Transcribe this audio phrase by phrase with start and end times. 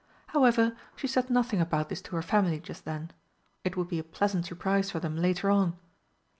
[0.29, 3.11] However, she said nothing about this to her family just then;
[3.63, 5.77] it would be a pleasant surprise for them later on.